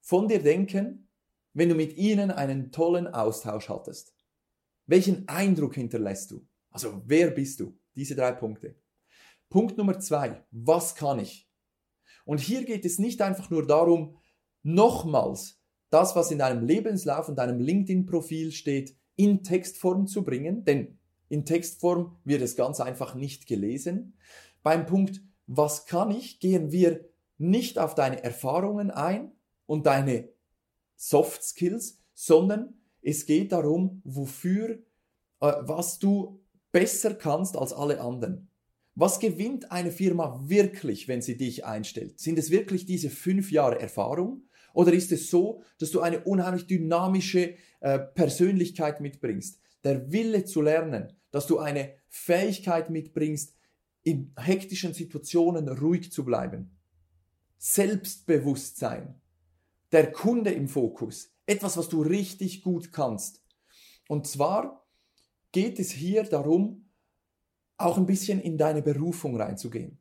von 0.00 0.28
dir 0.28 0.42
denken, 0.42 1.08
wenn 1.54 1.68
du 1.68 1.74
mit 1.74 1.96
ihnen 1.96 2.30
einen 2.30 2.72
tollen 2.72 3.06
Austausch 3.08 3.68
hattest. 3.68 4.14
Welchen 4.86 5.28
Eindruck 5.28 5.74
hinterlässt 5.74 6.30
du? 6.30 6.46
Also 6.70 7.02
wer 7.06 7.30
bist 7.30 7.60
du? 7.60 7.76
Diese 7.94 8.14
drei 8.14 8.32
Punkte. 8.32 8.76
Punkt 9.50 9.78
Nummer 9.78 9.98
zwei, 9.98 10.44
was 10.50 10.94
kann 10.94 11.18
ich? 11.18 11.48
Und 12.24 12.40
hier 12.40 12.64
geht 12.64 12.84
es 12.84 12.98
nicht 12.98 13.22
einfach 13.22 13.50
nur 13.50 13.66
darum, 13.66 14.16
nochmals 14.62 15.62
das, 15.90 16.14
was 16.14 16.30
in 16.30 16.38
deinem 16.38 16.66
Lebenslauf 16.66 17.28
und 17.28 17.36
deinem 17.36 17.60
LinkedIn-Profil 17.60 18.52
steht, 18.52 18.96
in 19.16 19.42
Textform 19.42 20.06
zu 20.06 20.22
bringen, 20.24 20.64
denn 20.64 20.98
in 21.28 21.44
Textform 21.44 22.16
wird 22.24 22.42
es 22.42 22.56
ganz 22.56 22.80
einfach 22.80 23.14
nicht 23.14 23.46
gelesen. 23.46 24.18
Beim 24.62 24.86
Punkt, 24.86 25.22
was 25.46 25.86
kann 25.86 26.10
ich, 26.10 26.40
gehen 26.40 26.70
wir 26.72 27.08
nicht 27.38 27.78
auf 27.78 27.94
deine 27.94 28.22
Erfahrungen 28.22 28.90
ein 28.90 29.32
und 29.66 29.86
deine 29.86 30.28
Soft 30.96 31.42
Skills, 31.42 31.98
sondern 32.12 32.74
es 33.00 33.26
geht 33.26 33.52
darum, 33.52 34.02
wofür, 34.04 34.70
äh, 35.40 35.52
was 35.62 35.98
du 35.98 36.40
besser 36.72 37.14
kannst 37.14 37.56
als 37.56 37.72
alle 37.72 38.00
anderen. 38.00 38.47
Was 39.00 39.20
gewinnt 39.20 39.70
eine 39.70 39.92
Firma 39.92 40.40
wirklich, 40.46 41.06
wenn 41.06 41.22
sie 41.22 41.36
dich 41.36 41.64
einstellt? 41.64 42.18
Sind 42.18 42.36
es 42.36 42.50
wirklich 42.50 42.84
diese 42.84 43.10
fünf 43.10 43.52
Jahre 43.52 43.80
Erfahrung? 43.80 44.48
Oder 44.74 44.92
ist 44.92 45.12
es 45.12 45.30
so, 45.30 45.62
dass 45.78 45.92
du 45.92 46.00
eine 46.00 46.24
unheimlich 46.24 46.66
dynamische 46.66 47.54
äh, 47.78 48.00
Persönlichkeit 48.00 49.00
mitbringst? 49.00 49.60
Der 49.84 50.10
Wille 50.10 50.44
zu 50.46 50.62
lernen, 50.62 51.12
dass 51.30 51.46
du 51.46 51.60
eine 51.60 51.94
Fähigkeit 52.08 52.90
mitbringst, 52.90 53.54
in 54.02 54.32
hektischen 54.36 54.94
Situationen 54.94 55.68
ruhig 55.68 56.10
zu 56.10 56.24
bleiben. 56.24 56.76
Selbstbewusstsein. 57.56 59.20
Der 59.92 60.10
Kunde 60.10 60.50
im 60.50 60.66
Fokus. 60.66 61.32
Etwas, 61.46 61.76
was 61.76 61.88
du 61.88 62.02
richtig 62.02 62.62
gut 62.62 62.90
kannst. 62.90 63.44
Und 64.08 64.26
zwar 64.26 64.84
geht 65.52 65.78
es 65.78 65.92
hier 65.92 66.24
darum, 66.24 66.87
auch 67.78 67.96
ein 67.96 68.06
bisschen 68.06 68.40
in 68.40 68.58
deine 68.58 68.82
Berufung 68.82 69.40
reinzugehen. 69.40 69.98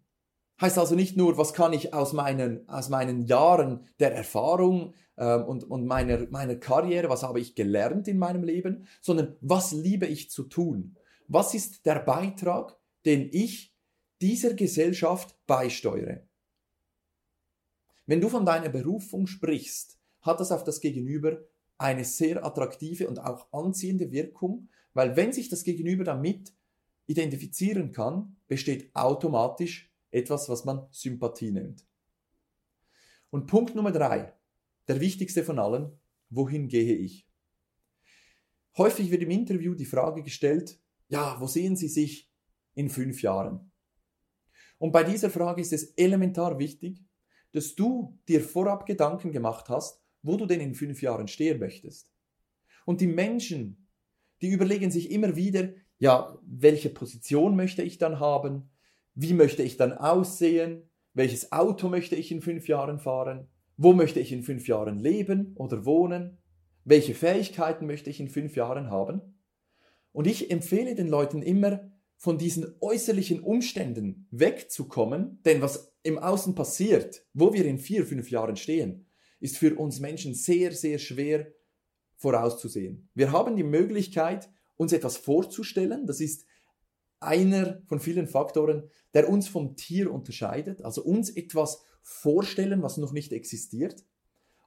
Heißt 0.59 0.79
also 0.79 0.95
nicht 0.95 1.15
nur, 1.15 1.37
was 1.37 1.53
kann 1.53 1.71
ich 1.71 1.93
aus 1.93 2.13
meinen, 2.13 2.67
aus 2.67 2.89
meinen 2.89 3.21
Jahren 3.21 3.85
der 3.99 4.13
Erfahrung 4.15 4.95
äh, 5.15 5.35
und, 5.35 5.63
und 5.63 5.85
meiner, 5.85 6.27
meiner 6.31 6.55
Karriere, 6.55 7.09
was 7.09 7.21
habe 7.21 7.39
ich 7.39 7.53
gelernt 7.53 8.07
in 8.07 8.17
meinem 8.17 8.43
Leben, 8.43 8.87
sondern 8.99 9.37
was 9.39 9.71
liebe 9.71 10.07
ich 10.07 10.31
zu 10.31 10.43
tun? 10.43 10.97
Was 11.27 11.53
ist 11.53 11.85
der 11.85 11.99
Beitrag, 11.99 12.75
den 13.05 13.29
ich 13.31 13.75
dieser 14.19 14.55
Gesellschaft 14.55 15.37
beisteuere? 15.45 16.27
Wenn 18.07 18.21
du 18.21 18.29
von 18.29 18.45
deiner 18.45 18.69
Berufung 18.69 19.27
sprichst, 19.27 19.99
hat 20.21 20.39
das 20.39 20.51
auf 20.51 20.63
das 20.63 20.81
Gegenüber 20.81 21.39
eine 21.77 22.03
sehr 22.03 22.43
attraktive 22.43 23.07
und 23.07 23.19
auch 23.19 23.51
anziehende 23.53 24.11
Wirkung, 24.11 24.69
weil 24.93 25.15
wenn 25.15 25.33
sich 25.33 25.49
das 25.49 25.63
Gegenüber 25.63 26.03
damit 26.03 26.53
identifizieren 27.07 27.91
kann, 27.91 28.37
besteht 28.47 28.95
automatisch 28.95 29.91
etwas, 30.11 30.47
was 30.49 30.65
man 30.65 30.87
Sympathie 30.91 31.51
nennt. 31.51 31.85
Und 33.29 33.47
Punkt 33.47 33.75
Nummer 33.75 33.91
drei, 33.91 34.33
der 34.87 34.99
wichtigste 34.99 35.43
von 35.43 35.59
allen, 35.59 35.99
wohin 36.29 36.67
gehe 36.67 36.95
ich? 36.95 37.27
Häufig 38.77 39.09
wird 39.09 39.23
im 39.23 39.31
Interview 39.31 39.73
die 39.73 39.85
Frage 39.85 40.21
gestellt, 40.21 40.79
ja, 41.07 41.39
wo 41.39 41.47
sehen 41.47 41.75
Sie 41.75 41.87
sich 41.87 42.31
in 42.75 42.89
fünf 42.89 43.21
Jahren? 43.21 43.71
Und 44.77 44.91
bei 44.91 45.03
dieser 45.03 45.29
Frage 45.29 45.61
ist 45.61 45.73
es 45.73 45.85
elementar 45.95 46.59
wichtig, 46.59 47.03
dass 47.53 47.75
du 47.75 48.19
dir 48.27 48.41
vorab 48.41 48.85
Gedanken 48.85 49.31
gemacht 49.31 49.69
hast, 49.69 50.03
wo 50.21 50.37
du 50.37 50.45
denn 50.45 50.59
in 50.59 50.75
fünf 50.75 51.01
Jahren 51.01 51.27
stehen 51.27 51.59
möchtest. 51.59 52.11
Und 52.85 53.01
die 53.01 53.07
Menschen, 53.07 53.87
die 54.41 54.49
überlegen 54.49 54.91
sich 54.91 55.09
immer 55.09 55.35
wieder, 55.35 55.73
ja, 55.99 56.37
welche 56.45 56.89
Position 56.89 57.55
möchte 57.55 57.81
ich 57.81 57.97
dann 57.97 58.19
haben? 58.19 58.69
Wie 59.15 59.33
möchte 59.33 59.63
ich 59.63 59.77
dann 59.77 59.93
aussehen? 59.93 60.89
Welches 61.13 61.51
Auto 61.51 61.89
möchte 61.89 62.15
ich 62.15 62.31
in 62.31 62.41
fünf 62.41 62.67
Jahren 62.67 62.99
fahren? 62.99 63.47
Wo 63.77 63.93
möchte 63.93 64.19
ich 64.19 64.31
in 64.31 64.43
fünf 64.43 64.67
Jahren 64.67 64.99
leben 64.99 65.53
oder 65.55 65.85
wohnen? 65.85 66.37
Welche 66.83 67.15
Fähigkeiten 67.15 67.85
möchte 67.87 68.09
ich 68.09 68.19
in 68.19 68.29
fünf 68.29 68.55
Jahren 68.55 68.89
haben? 68.89 69.39
Und 70.11 70.27
ich 70.27 70.51
empfehle 70.51 70.95
den 70.95 71.07
Leuten 71.07 71.41
immer, 71.41 71.91
von 72.17 72.37
diesen 72.39 72.75
äußerlichen 72.81 73.41
Umständen 73.41 74.27
wegzukommen, 74.31 75.39
denn 75.45 75.61
was 75.61 75.93
im 76.01 76.17
Außen 76.17 76.55
passiert, 76.55 77.23
wo 77.33 77.53
wir 77.53 77.65
in 77.65 77.77
vier, 77.77 78.05
fünf 78.05 78.31
Jahren 78.31 78.55
stehen, 78.55 79.05
ist 79.39 79.57
für 79.57 79.75
uns 79.75 79.99
Menschen 79.99 80.33
sehr, 80.33 80.71
sehr 80.71 80.97
schwer 80.97 81.53
vorauszusehen. 82.15 83.09
Wir 83.13 83.31
haben 83.31 83.55
die 83.55 83.63
Möglichkeit, 83.63 84.49
uns 84.77 84.93
etwas 84.93 85.17
vorzustellen. 85.17 86.05
Das 86.05 86.21
ist 86.21 86.45
einer 87.19 87.81
von 87.87 87.99
vielen 87.99 88.27
Faktoren, 88.27 88.89
der 89.13 89.29
uns 89.29 89.47
vom 89.47 89.75
Tier 89.75 90.11
unterscheidet. 90.11 90.81
Also 90.83 91.03
uns 91.03 91.29
etwas 91.29 91.83
vorstellen, 92.01 92.81
was 92.83 92.97
noch 92.97 93.11
nicht 93.11 93.33
existiert. 93.33 94.05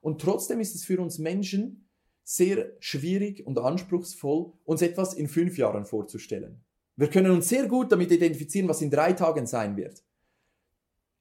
Und 0.00 0.20
trotzdem 0.20 0.60
ist 0.60 0.74
es 0.74 0.84
für 0.84 1.00
uns 1.00 1.18
Menschen 1.18 1.88
sehr 2.24 2.72
schwierig 2.80 3.46
und 3.46 3.58
anspruchsvoll, 3.58 4.52
uns 4.64 4.82
etwas 4.82 5.14
in 5.14 5.28
fünf 5.28 5.58
Jahren 5.58 5.84
vorzustellen. 5.84 6.64
Wir 6.96 7.08
können 7.08 7.30
uns 7.30 7.48
sehr 7.48 7.66
gut 7.66 7.90
damit 7.92 8.10
identifizieren, 8.10 8.68
was 8.68 8.82
in 8.82 8.90
drei 8.90 9.14
Tagen 9.14 9.46
sein 9.46 9.76
wird. 9.76 10.04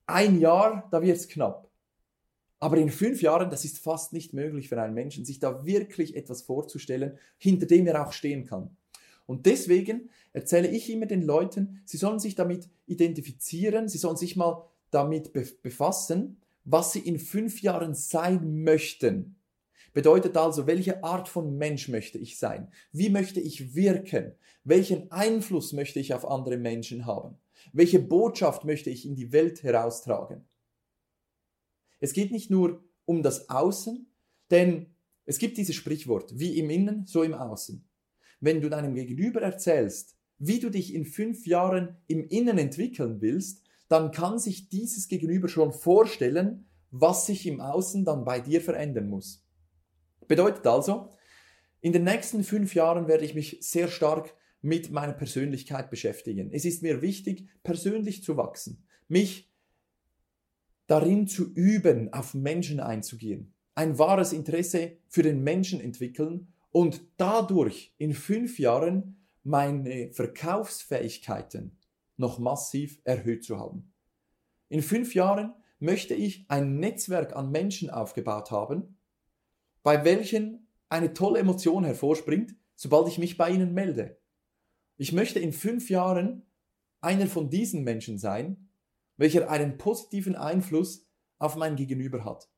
Ein 0.06 0.40
Jahr, 0.40 0.88
da 0.92 1.02
wird 1.02 1.18
es 1.18 1.28
knapp. 1.28 1.70
Aber 2.60 2.78
in 2.78 2.90
fünf 2.90 3.22
Jahren, 3.22 3.50
das 3.50 3.64
ist 3.64 3.80
fast 3.80 4.12
nicht 4.12 4.34
möglich 4.34 4.68
für 4.68 4.82
einen 4.82 4.94
Menschen, 4.94 5.24
sich 5.24 5.40
da 5.40 5.66
wirklich 5.66 6.16
etwas 6.16 6.42
vorzustellen, 6.42 7.18
hinter 7.38 7.66
dem 7.66 7.88
er 7.88 8.06
auch 8.06 8.12
stehen 8.12 8.46
kann. 8.46 8.76
Und 9.30 9.46
deswegen 9.46 10.10
erzähle 10.34 10.70
ich 10.70 10.90
immer 10.90 11.06
den 11.06 11.22
Leuten, 11.22 11.84
sie 11.86 11.98
sollen 11.98 12.18
sich 12.18 12.34
damit 12.34 12.68
identifizieren, 12.88 13.88
sie 13.88 14.00
sollen 14.00 14.18
sich 14.18 14.36
mal 14.36 14.66
damit 14.90 15.34
befassen, 15.62 16.42
was 16.66 16.94
sie 16.94 17.02
in 17.02 17.20
fünf 17.20 17.62
Jahren 17.62 17.94
sein 17.94 18.64
möchten. 18.64 19.36
Bedeutet 19.94 20.36
also, 20.36 20.66
welche 20.66 21.04
Art 21.04 21.30
von 21.30 21.60
Mensch 21.60 21.90
möchte 21.90 22.18
ich 22.18 22.40
sein? 22.40 22.72
Wie 22.92 23.12
möchte 23.12 23.40
ich 23.40 23.76
wirken? 23.76 24.32
Welchen 24.64 25.12
Einfluss 25.12 25.74
möchte 25.74 26.00
ich 26.00 26.16
auf 26.16 26.28
andere 26.28 26.58
Menschen 26.58 27.06
haben? 27.06 27.38
Welche 27.72 28.00
Botschaft 28.00 28.66
möchte 28.66 28.90
ich 28.90 29.06
in 29.06 29.14
die 29.14 29.32
Welt 29.32 29.62
heraustragen? 29.62 30.44
Es 32.00 32.14
geht 32.14 32.32
nicht 32.32 32.50
nur 32.50 32.84
um 33.06 33.22
das 33.22 33.48
Außen, 33.48 34.08
denn 34.50 34.88
es 35.28 35.38
gibt 35.38 35.60
dieses 35.60 35.76
Sprichwort, 35.76 36.40
wie 36.40 36.58
im 36.58 36.72
Innen, 36.72 37.06
so 37.06 37.22
im 37.22 37.36
Außen 37.36 37.86
wenn 38.40 38.62
du 38.62 38.70
deinem 38.70 38.96
Gegenüber 38.96 39.42
erzählst, 39.42 40.16
wie 40.38 40.60
du 40.60 40.70
dich 40.70 40.94
in 40.94 41.06
fünf 41.06 41.46
Jahren 41.46 41.98
im 42.08 42.28
Innen 42.28 42.58
entwickeln 42.58 43.22
willst, 43.22 43.66
dann 43.90 44.12
kann 44.12 44.40
sich 44.40 44.70
dieses 44.70 45.08
Gegenüber 45.08 45.50
schon 45.50 45.74
vorstellen, 45.74 46.66
was 46.92 47.26
sich 47.26 47.46
im 47.46 47.60
Außen 47.60 48.06
dann 48.06 48.24
bei 48.24 48.40
dir 48.40 48.62
verändern 48.62 49.10
muss. 49.10 49.46
Bedeutet 50.28 50.66
also, 50.66 51.10
in 51.82 51.94
den 51.94 52.04
nächsten 52.04 52.44
fünf 52.44 52.76
Jahren 52.76 53.08
werde 53.08 53.26
ich 53.26 53.36
mich 53.36 53.58
sehr 53.62 53.88
stark 53.88 54.34
mit 54.62 54.92
meiner 54.92 55.14
Persönlichkeit 55.14 55.90
beschäftigen. 55.90 56.52
Es 56.52 56.66
ist 56.66 56.84
mir 56.84 57.02
wichtig, 57.02 57.48
persönlich 57.64 58.24
zu 58.24 58.38
wachsen, 58.38 58.86
mich 59.08 59.50
darin 60.88 61.28
zu 61.28 61.54
üben, 61.54 62.12
auf 62.14 62.34
Menschen 62.34 62.80
einzugehen, 62.80 63.54
ein 63.76 63.98
wahres 63.98 64.34
Interesse 64.34 64.98
für 65.08 65.24
den 65.24 65.44
Menschen 65.44 65.80
entwickeln 65.80 66.54
und 66.72 67.02
dadurch 67.18 67.94
in 67.98 68.14
fünf 68.14 68.60
Jahren 68.60 69.26
meine 69.44 70.12
Verkaufsfähigkeiten 70.12 71.78
noch 72.18 72.40
massiv 72.40 73.00
erhöht 73.04 73.44
zu 73.44 73.58
haben. 73.58 73.94
In 74.68 74.82
fünf 74.82 75.16
Jahren 75.16 75.54
möchte 75.80 76.14
ich 76.14 76.46
ein 76.50 76.78
Netzwerk 76.80 77.36
an 77.36 77.50
Menschen 77.50 77.90
aufgebaut 77.90 78.52
haben, 78.52 78.98
bei 79.82 80.04
welchen 80.04 80.68
eine 80.90 81.14
tolle 81.14 81.40
Emotion 81.40 81.84
hervorspringt, 81.84 82.56
sobald 82.76 83.08
ich 83.08 83.18
mich 83.18 83.38
bei 83.38 83.50
ihnen 83.50 83.74
melde. 83.74 84.20
Ich 84.98 85.14
möchte 85.14 85.40
in 85.40 85.54
fünf 85.54 85.90
Jahren 85.90 86.46
einer 87.02 87.28
von 87.28 87.50
diesen 87.50 87.84
Menschen 87.84 88.20
sein, 88.20 88.70
welcher 89.16 89.50
einen 89.50 89.78
positiven 89.78 90.36
Einfluss 90.36 91.08
auf 91.38 91.56
mein 91.56 91.76
Gegenüber 91.76 92.26
hat, 92.26 92.50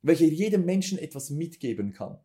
welcher 0.00 0.26
jedem 0.26 0.64
Menschen 0.64 0.98
etwas 0.98 1.30
mitgeben 1.30 1.92
kann. 1.92 2.18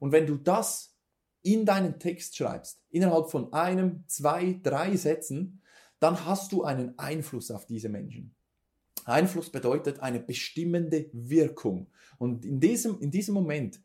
Und 0.00 0.10
wenn 0.10 0.26
du 0.26 0.36
das 0.36 0.96
in 1.42 1.64
deinen 1.64 2.00
Text 2.00 2.36
schreibst, 2.36 2.82
innerhalb 2.90 3.30
von 3.30 3.52
einem, 3.52 4.04
zwei, 4.08 4.58
drei 4.62 4.96
Sätzen, 4.96 5.62
dann 6.00 6.24
hast 6.24 6.50
du 6.50 6.64
einen 6.64 6.98
Einfluss 6.98 7.50
auf 7.50 7.66
diese 7.66 7.88
Menschen. 7.88 8.34
Einfluss 9.04 9.50
bedeutet 9.50 10.00
eine 10.00 10.20
bestimmende 10.20 11.08
Wirkung. 11.12 11.86
Und 12.18 12.44
in 12.44 12.60
diesem, 12.60 13.00
in 13.00 13.10
diesem 13.10 13.34
Moment 13.34 13.80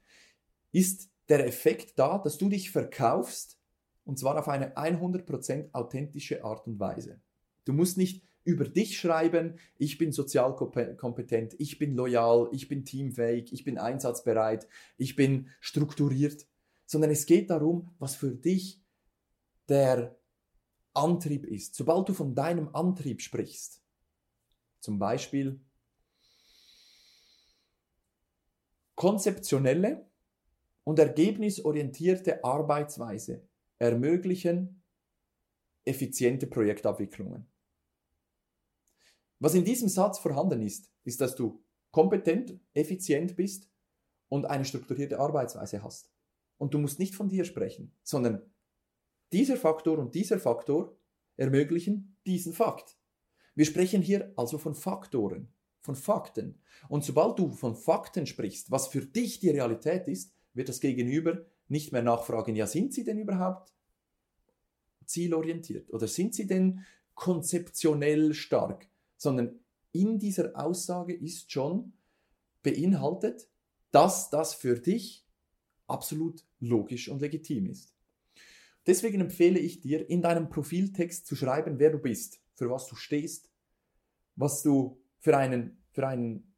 ist 0.71 1.09
der 1.29 1.45
Effekt 1.45 1.97
da, 1.97 2.17
dass 2.17 2.37
du 2.37 2.49
dich 2.49 2.71
verkaufst, 2.71 3.57
und 4.03 4.19
zwar 4.19 4.37
auf 4.37 4.47
eine 4.47 4.75
100% 4.75 5.69
authentische 5.73 6.43
Art 6.43 6.67
und 6.67 6.79
Weise. 6.79 7.19
Du 7.65 7.73
musst 7.73 7.97
nicht 7.97 8.23
über 8.45 8.65
dich 8.65 8.97
schreiben, 8.97 9.59
ich 9.77 9.97
bin 9.97 10.11
sozial 10.11 10.55
kompetent, 10.55 11.55
ich 11.59 11.77
bin 11.79 11.95
loyal, 11.95 12.47
ich 12.51 12.67
bin 12.67 12.85
teamfähig, 12.85 13.51
ich 13.51 13.63
bin 13.65 13.77
einsatzbereit, 13.77 14.67
ich 14.97 15.15
bin 15.15 15.49
strukturiert, 15.59 16.47
sondern 16.85 17.09
es 17.09 17.25
geht 17.25 17.49
darum, 17.49 17.93
was 17.97 18.15
für 18.15 18.31
dich 18.31 18.81
der 19.67 20.15
Antrieb 20.93 21.45
ist. 21.45 21.75
Sobald 21.75 22.07
du 22.07 22.13
von 22.13 22.35
deinem 22.35 22.69
Antrieb 22.73 23.21
sprichst, 23.21 23.81
zum 24.79 24.99
Beispiel 24.99 25.59
konzeptionelle 28.93 30.07
und 30.83 30.99
ergebnisorientierte 30.99 32.43
Arbeitsweise 32.43 33.41
ermöglichen 33.79 34.83
effiziente 35.83 36.47
Projektabwicklungen. 36.47 37.47
Was 39.45 39.53
in 39.53 39.63
diesem 39.63 39.89
Satz 39.89 40.17
vorhanden 40.17 40.63
ist, 40.63 40.91
ist, 41.03 41.21
dass 41.21 41.35
du 41.35 41.63
kompetent, 41.91 42.59
effizient 42.73 43.35
bist 43.35 43.69
und 44.27 44.47
eine 44.47 44.65
strukturierte 44.65 45.19
Arbeitsweise 45.19 45.83
hast. 45.83 46.09
Und 46.57 46.73
du 46.73 46.79
musst 46.79 46.97
nicht 46.97 47.13
von 47.13 47.29
dir 47.29 47.45
sprechen, 47.45 47.91
sondern 48.01 48.41
dieser 49.31 49.55
Faktor 49.55 49.99
und 49.99 50.15
dieser 50.15 50.39
Faktor 50.39 50.97
ermöglichen 51.37 52.17
diesen 52.25 52.53
Fakt. 52.53 52.97
Wir 53.53 53.65
sprechen 53.65 54.01
hier 54.01 54.33
also 54.35 54.57
von 54.57 54.73
Faktoren, 54.73 55.53
von 55.79 55.95
Fakten. 55.95 56.59
Und 56.89 57.03
sobald 57.03 57.37
du 57.37 57.51
von 57.51 57.75
Fakten 57.75 58.25
sprichst, 58.25 58.71
was 58.71 58.87
für 58.87 59.01
dich 59.05 59.41
die 59.41 59.51
Realität 59.51 60.07
ist, 60.07 60.33
wird 60.55 60.69
das 60.69 60.79
Gegenüber 60.79 61.45
nicht 61.67 61.91
mehr 61.91 62.01
nachfragen, 62.01 62.55
ja, 62.55 62.65
sind 62.65 62.95
sie 62.95 63.03
denn 63.03 63.19
überhaupt 63.19 63.75
zielorientiert 65.05 65.93
oder 65.93 66.07
sind 66.07 66.33
sie 66.33 66.47
denn 66.47 66.83
konzeptionell 67.13 68.33
stark? 68.33 68.87
Sondern 69.17 69.59
in 69.91 70.19
dieser 70.19 70.59
Aussage 70.59 71.13
ist 71.13 71.51
schon 71.51 71.93
beinhaltet, 72.63 73.47
dass 73.91 74.29
das 74.29 74.53
für 74.53 74.79
dich 74.79 75.25
absolut 75.87 76.43
logisch 76.59 77.07
und 77.09 77.21
legitim 77.21 77.67
ist. 77.67 77.93
Deswegen 78.87 79.21
empfehle 79.21 79.59
ich 79.59 79.79
dir, 79.79 80.09
in 80.09 80.21
deinem 80.21 80.49
Profiltext 80.49 81.25
zu 81.25 81.35
schreiben, 81.35 81.79
wer 81.79 81.91
du 81.91 81.97
bist, 81.97 82.41
für 82.55 82.69
was 82.69 82.87
du 82.87 82.95
stehst, 82.95 83.49
was 84.35 84.61
du 84.61 84.99
für 85.19 85.37
einen, 85.37 85.77
für 85.91 86.07
einen 86.07 86.53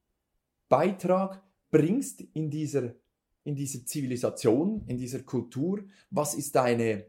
Beitrag 0.68 1.44
bringst 1.70 2.22
in 2.34 2.50
dieser, 2.50 2.96
in 3.44 3.56
dieser 3.56 3.86
Zivilisation, 3.86 4.84
in 4.88 4.98
dieser 4.98 5.24
Kultur, 5.24 5.84
was 6.10 6.34
ist 6.34 6.56
deine, 6.56 7.06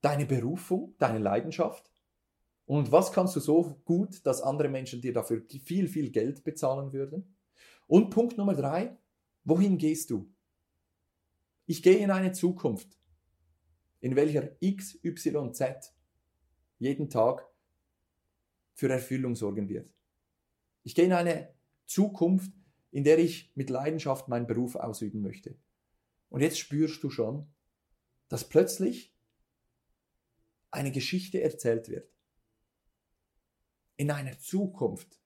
deine 0.00 0.26
Berufung, 0.26 0.94
deine 0.98 1.18
Leidenschaft 1.18 1.91
und 2.66 2.92
was 2.92 3.12
kannst 3.12 3.36
du 3.36 3.40
so 3.40 3.80
gut, 3.84 4.24
dass 4.24 4.40
andere 4.40 4.68
Menschen 4.68 5.00
dir 5.00 5.12
dafür 5.12 5.42
viel, 5.64 5.88
viel 5.88 6.10
Geld 6.10 6.44
bezahlen 6.44 6.92
würden? 6.92 7.36
Und 7.86 8.10
Punkt 8.10 8.38
Nummer 8.38 8.54
drei, 8.54 8.96
wohin 9.44 9.78
gehst 9.78 10.10
du? 10.10 10.32
Ich 11.66 11.82
gehe 11.82 11.98
in 11.98 12.10
eine 12.10 12.32
Zukunft, 12.32 12.98
in 14.00 14.16
welcher 14.16 14.50
X, 14.60 14.98
Y, 15.04 15.52
Z 15.52 15.92
jeden 16.78 17.10
Tag 17.10 17.46
für 18.74 18.88
Erfüllung 18.88 19.36
sorgen 19.36 19.68
wird. 19.68 19.92
Ich 20.82 20.94
gehe 20.94 21.04
in 21.04 21.12
eine 21.12 21.54
Zukunft, 21.86 22.52
in 22.90 23.04
der 23.04 23.18
ich 23.18 23.52
mit 23.54 23.70
Leidenschaft 23.70 24.28
meinen 24.28 24.46
Beruf 24.46 24.76
ausüben 24.76 25.22
möchte. 25.22 25.56
Und 26.30 26.40
jetzt 26.40 26.58
spürst 26.58 27.02
du 27.02 27.10
schon, 27.10 27.46
dass 28.28 28.48
plötzlich 28.48 29.14
eine 30.70 30.90
Geschichte 30.90 31.42
erzählt 31.42 31.88
wird 31.88 32.11
in 33.96 34.10
einer 34.10 34.38
Zukunft, 34.38 35.20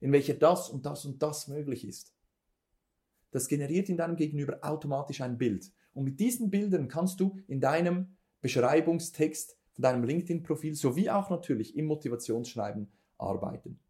in 0.00 0.12
welcher 0.12 0.34
das 0.34 0.68
und 0.68 0.86
das 0.86 1.04
und 1.04 1.22
das 1.22 1.48
möglich 1.48 1.86
ist. 1.86 2.14
Das 3.30 3.48
generiert 3.48 3.88
in 3.88 3.96
deinem 3.96 4.16
Gegenüber 4.16 4.58
automatisch 4.62 5.20
ein 5.20 5.38
Bild. 5.38 5.72
Und 5.92 6.04
mit 6.04 6.20
diesen 6.20 6.50
Bildern 6.50 6.88
kannst 6.88 7.20
du 7.20 7.38
in 7.46 7.60
deinem 7.60 8.16
Beschreibungstext 8.40 9.56
von 9.72 9.82
deinem 9.82 10.04
LinkedIn-Profil 10.04 10.74
sowie 10.74 11.10
auch 11.10 11.30
natürlich 11.30 11.76
im 11.76 11.86
Motivationsschreiben 11.86 12.92
arbeiten. 13.18 13.80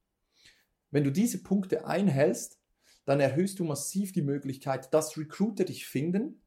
Wenn 0.91 1.05
du 1.05 1.11
diese 1.11 1.43
Punkte 1.43 1.87
einhältst, 1.87 2.59
dann 3.05 3.21
erhöhst 3.21 3.59
du 3.59 3.65
massiv 3.65 4.13
die 4.13 4.23
Möglichkeit, 4.23 4.95
dass 4.95 5.19
Recruiter 5.19 5.65
dich 5.65 5.87
finden 5.87 6.41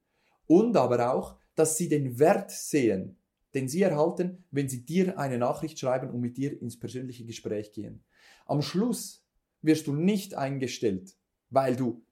und 0.47 0.75
aber 0.75 1.11
auch, 1.11 1.37
dass 1.55 1.77
sie 1.77 1.89
den 1.89 2.17
Wert 2.17 2.49
sehen 2.49 3.19
den 3.57 3.67
Sie 3.67 3.81
erhalten, 3.81 4.45
wenn 4.51 4.69
Sie 4.69 4.85
dir 4.85 5.17
eine 5.17 5.39
Nachricht 5.39 5.79
schreiben 5.79 6.11
und 6.11 6.21
mit 6.21 6.37
dir 6.37 6.61
ins 6.61 6.79
persönliche 6.79 7.25
Gespräch 7.25 7.73
gehen. 7.73 8.03
Am 8.45 8.61
Schluss 8.61 9.25
wirst 9.63 9.87
du 9.87 9.93
nicht 9.93 10.35
eingestellt, 10.35 11.17
weil 11.49 11.75
du 11.75 12.05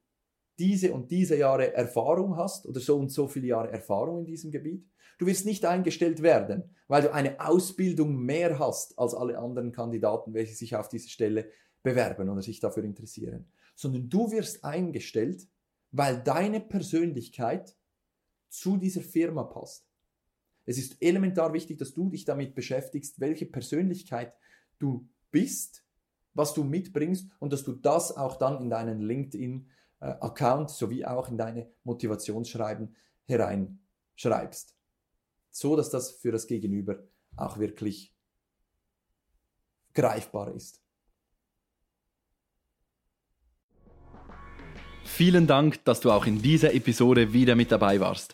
diese 0.58 0.92
und 0.92 1.12
diese 1.12 1.38
Jahre 1.38 1.74
Erfahrung 1.74 2.36
hast 2.36 2.66
oder 2.66 2.80
so 2.80 2.98
und 2.98 3.12
so 3.12 3.28
viele 3.28 3.48
Jahre 3.48 3.72
Erfahrung 3.72 4.20
in 4.20 4.26
diesem 4.26 4.50
Gebiet. 4.50 4.90
Du 5.20 5.28
wirst 5.28 5.46
nicht 5.46 5.66
eingestellt 5.66 6.24
werden, 6.24 6.76
weil 6.88 7.04
du 7.04 7.14
eine 7.14 7.40
Ausbildung 7.40 8.18
mehr 8.18 8.58
hast 8.58 8.98
als 8.98 9.14
alle 9.14 9.38
anderen 9.38 9.72
Kandidaten, 9.72 10.34
welche 10.34 10.56
sich 10.56 10.76
auf 10.76 10.90
diese 10.90 11.10
Stelle 11.10 11.52
bewerben 11.84 12.28
oder 12.28 12.42
sich 12.42 12.60
dafür 12.60 12.84
interessieren, 12.84 13.46
sondern 13.76 14.10
du 14.10 14.32
wirst 14.32 14.64
eingestellt, 14.64 15.48
weil 15.92 16.24
deine 16.24 16.60
Persönlichkeit 16.60 17.78
zu 18.50 18.78
dieser 18.78 19.02
Firma 19.02 19.44
passt. 19.44 19.95
Es 20.65 20.78
ist 20.78 21.01
elementar 21.01 21.54
wichtig, 21.54 21.78
dass 21.78 21.93
du 21.93 22.10
dich 22.10 22.25
damit 22.25 22.56
beschäftigst, 22.56 23.19
welche 23.19 23.45
Persönlichkeit 23.45 24.34
du 24.80 25.08
bist, 25.32 25.84
was 26.34 26.54
du 26.54 26.63
mitbringst 26.63 27.30
und 27.39 27.54
dass 27.54 27.63
du 27.63 27.73
das 27.73 28.15
auch 28.15 28.38
dann 28.38 28.62
in 28.62 28.69
deinen 28.69 28.99
LinkedIn-Account 28.99 30.69
sowie 30.69 31.06
auch 31.06 31.30
in 31.30 31.38
deine 31.38 31.71
Motivationsschreiben 31.84 32.95
hereinschreibst. 33.25 34.75
So 35.51 35.75
dass 35.75 35.89
das 35.89 36.12
für 36.12 36.32
das 36.32 36.47
Gegenüber 36.47 37.04
auch 37.38 37.58
wirklich 37.58 38.13
greifbar 39.93 40.54
ist. 40.54 40.82
Vielen 45.04 45.47
Dank, 45.47 45.86
dass 45.86 46.01
du 46.01 46.12
auch 46.12 46.25
in 46.25 46.41
dieser 46.41 46.73
Episode 46.73 47.32
wieder 47.32 47.56
mit 47.56 47.71
dabei 47.71 48.01
warst. 48.01 48.34